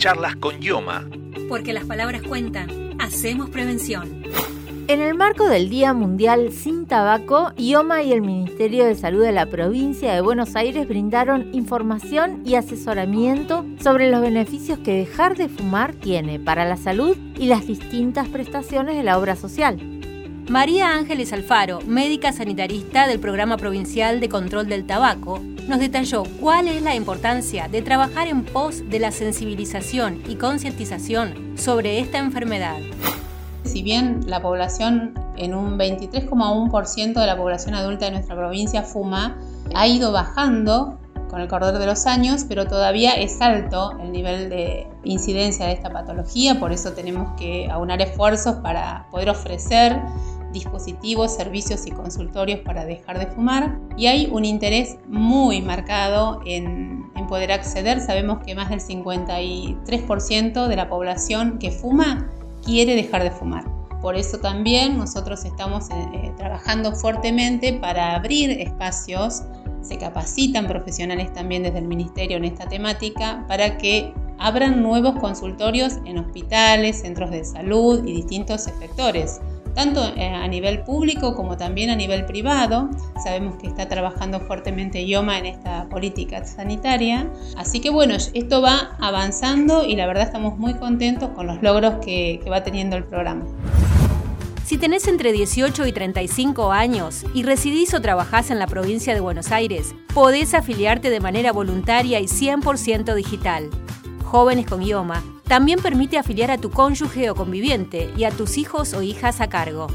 Charlas 0.00 0.34
con 0.36 0.62
Yoma. 0.62 1.04
Porque 1.46 1.74
las 1.74 1.84
palabras 1.84 2.22
cuentan. 2.22 2.96
Hacemos 2.98 3.50
prevención. 3.50 4.22
En 4.88 4.98
el 5.02 5.14
marco 5.14 5.46
del 5.46 5.68
Día 5.68 5.92
Mundial 5.92 6.52
sin 6.52 6.86
Tabaco, 6.86 7.52
IOMA 7.58 8.02
y 8.02 8.14
el 8.14 8.22
Ministerio 8.22 8.86
de 8.86 8.94
Salud 8.94 9.22
de 9.22 9.32
la 9.32 9.44
provincia 9.44 10.14
de 10.14 10.22
Buenos 10.22 10.56
Aires 10.56 10.88
brindaron 10.88 11.50
información 11.52 12.40
y 12.46 12.54
asesoramiento 12.54 13.66
sobre 13.82 14.10
los 14.10 14.22
beneficios 14.22 14.78
que 14.78 14.94
dejar 14.94 15.36
de 15.36 15.50
fumar 15.50 15.92
tiene 15.92 16.40
para 16.40 16.64
la 16.64 16.78
salud 16.78 17.14
y 17.38 17.44
las 17.44 17.66
distintas 17.66 18.26
prestaciones 18.26 18.96
de 18.96 19.02
la 19.02 19.18
obra 19.18 19.36
social. 19.36 19.78
María 20.48 20.96
Ángeles 20.96 21.34
Alfaro, 21.34 21.80
médica 21.82 22.32
sanitarista 22.32 23.06
del 23.06 23.20
Programa 23.20 23.58
Provincial 23.58 24.18
de 24.18 24.30
Control 24.30 24.66
del 24.66 24.86
Tabaco, 24.86 25.42
nos 25.70 25.78
detalló 25.78 26.24
cuál 26.40 26.66
es 26.66 26.82
la 26.82 26.96
importancia 26.96 27.68
de 27.68 27.80
trabajar 27.80 28.26
en 28.26 28.44
pos 28.44 28.90
de 28.90 28.98
la 28.98 29.12
sensibilización 29.12 30.20
y 30.28 30.34
concientización 30.34 31.56
sobre 31.56 32.00
esta 32.00 32.18
enfermedad. 32.18 32.78
Si 33.62 33.80
bien 33.80 34.22
la 34.26 34.42
población 34.42 35.14
en 35.36 35.54
un 35.54 35.78
23,1% 35.78 37.20
de 37.20 37.26
la 37.26 37.36
población 37.36 37.76
adulta 37.76 38.06
de 38.06 38.10
nuestra 38.10 38.34
provincia 38.34 38.82
fuma, 38.82 39.38
ha 39.72 39.86
ido 39.86 40.10
bajando 40.10 40.98
con 41.30 41.40
el 41.40 41.46
correr 41.46 41.78
de 41.78 41.86
los 41.86 42.04
años, 42.06 42.44
pero 42.48 42.66
todavía 42.66 43.12
es 43.12 43.40
alto 43.40 43.96
el 44.00 44.10
nivel 44.10 44.50
de 44.50 44.88
incidencia 45.04 45.66
de 45.66 45.72
esta 45.74 45.90
patología, 45.90 46.58
por 46.58 46.72
eso 46.72 46.94
tenemos 46.94 47.38
que 47.38 47.70
aunar 47.70 48.02
esfuerzos 48.02 48.56
para 48.56 49.06
poder 49.12 49.30
ofrecer 49.30 50.00
dispositivos, 50.52 51.34
servicios 51.34 51.86
y 51.86 51.90
consultorios 51.90 52.60
para 52.60 52.84
dejar 52.84 53.18
de 53.18 53.26
fumar 53.26 53.78
y 53.96 54.06
hay 54.06 54.28
un 54.30 54.44
interés 54.44 54.96
muy 55.08 55.62
marcado 55.62 56.40
en, 56.44 57.00
poder 57.28 57.52
acceder. 57.52 58.00
Sabemos 58.00 58.40
que 58.44 58.56
más 58.56 58.70
del 58.70 58.80
53% 58.80 60.66
de 60.66 60.74
la 60.74 60.88
población 60.88 61.60
que 61.60 61.70
fuma 61.70 62.28
quiere 62.64 62.96
dejar 62.96 63.22
de 63.22 63.30
fumar. 63.30 63.64
Por 64.02 64.16
eso 64.16 64.38
también 64.38 64.98
nosotros 64.98 65.44
estamos 65.44 65.90
eh, 65.90 65.94
eh, 66.12 66.32
trabajando 66.36 66.92
fuertemente 66.92 67.74
para 67.74 68.16
abrir 68.16 68.50
espacios, 68.50 69.44
se 69.80 69.96
capacitan 69.96 70.66
profesionales 70.66 71.32
también 71.32 71.62
desde 71.62 71.78
el 71.78 71.86
Ministerio 71.86 72.38
en 72.38 72.46
esta 72.46 72.68
temática 72.68 73.44
para 73.46 73.78
que 73.78 74.12
abran 74.38 74.82
nuevos 74.82 75.14
consultorios 75.20 75.98
en 76.06 76.18
hospitales, 76.18 77.02
centros 77.02 77.30
de 77.30 77.44
salud 77.44 78.04
y 78.04 78.12
distintos 78.12 78.62
sectores 78.62 79.40
tanto 79.74 80.02
eh, 80.16 80.28
a 80.28 80.46
nivel 80.48 80.82
público 80.82 81.34
como 81.34 81.56
también 81.56 81.90
a 81.90 81.96
nivel 81.96 82.24
privado. 82.24 82.90
Sabemos 83.22 83.56
que 83.56 83.66
está 83.66 83.88
trabajando 83.88 84.40
fuertemente 84.40 85.02
IOMA 85.02 85.38
en 85.38 85.46
esta 85.46 85.88
política 85.88 86.44
sanitaria. 86.44 87.30
Así 87.56 87.80
que 87.80 87.90
bueno, 87.90 88.14
esto 88.14 88.62
va 88.62 88.96
avanzando 89.00 89.84
y 89.84 89.96
la 89.96 90.06
verdad 90.06 90.24
estamos 90.24 90.58
muy 90.58 90.74
contentos 90.74 91.30
con 91.30 91.46
los 91.46 91.62
logros 91.62 91.94
que, 92.04 92.40
va 92.50 92.64
teniendo 92.64 92.96
el 92.96 93.04
programa. 93.04 93.44
Si 94.64 94.76
tenés 94.76 95.06
entre 95.06 95.30
18 95.32 95.86
y 95.86 95.92
35 95.92 96.72
años 96.72 97.24
y 97.32 97.44
residís 97.44 97.94
o 97.94 98.00
trabajás 98.00 98.50
en 98.50 98.58
la 98.58 98.66
provincia 98.66 99.14
de 99.14 99.20
Buenos 99.20 99.52
Aires, 99.52 99.94
podés 100.12 100.54
afiliarte 100.54 101.10
de 101.10 101.20
manera 101.20 101.52
voluntaria 101.52 102.18
y 102.18 102.24
100% 102.24 103.14
digital. 103.14 103.70
Jóvenes 104.24 104.66
con 104.66 104.82
IOMA 104.82 105.22
también 105.50 105.80
permite 105.80 106.16
afiliar 106.16 106.50
a 106.52 106.58
tu 106.58 106.70
cónyuge 106.70 107.28
o 107.28 107.34
conviviente 107.34 108.08
y 108.16 108.22
a 108.22 108.30
tus 108.30 108.56
hijos 108.56 108.94
o 108.94 109.02
hijas 109.02 109.40
a 109.40 109.48
cargo. 109.48 109.88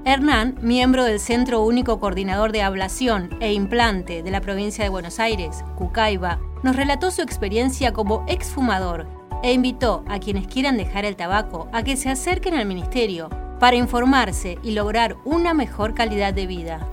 Hernán, 0.05 0.57
miembro 0.61 1.05
del 1.05 1.21
Centro 1.21 1.63
Único 1.63 2.01
Coordinador 2.01 2.51
de 2.51 2.63
Ablación 2.63 3.31
e 3.39 3.53
Implante 3.53 4.25
de 4.25 4.31
la 4.33 4.41
provincia 4.41 4.83
de 4.83 4.91
Buenos 4.91 5.21
Aires, 5.21 5.63
Cucaiba, 5.77 6.41
nos 6.65 6.75
relató 6.75 7.13
su 7.13 7.23
experiencia 7.23 7.93
como 7.93 8.25
exfumador 8.27 9.07
e 9.45 9.53
invitó 9.53 10.03
a 10.09 10.19
quienes 10.19 10.49
quieran 10.49 10.79
dejar 10.79 11.05
el 11.05 11.15
tabaco 11.15 11.69
a 11.73 11.85
que 11.85 11.97
se 11.97 12.11
acerquen 12.11 12.55
al 12.55 12.67
ministerio 12.67 13.31
para 13.59 13.77
informarse 13.77 14.59
y 14.63 14.73
lograr 14.73 15.17
una 15.25 15.55
mejor 15.55 15.95
calidad 15.95 16.33
de 16.35 16.47
vida. 16.47 16.87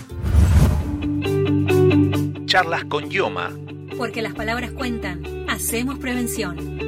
Charlas 2.48 2.84
con 2.84 3.10
Yoma. 3.10 3.52
Porque 3.98 4.22
las 4.22 4.34
palabras 4.34 4.72
cuentan. 4.72 5.46
Hacemos 5.48 6.00
prevención. 6.00 6.87